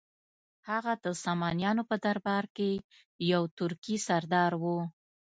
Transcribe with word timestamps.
هغه 0.69 0.93
د 1.03 1.05
سامانیانو 1.23 1.83
په 1.89 1.95
درباره 2.05 2.49
کې 2.57 2.71
یو 3.31 3.41
ترکي 3.57 3.95
سردار 4.07 4.51
و. 4.61 4.65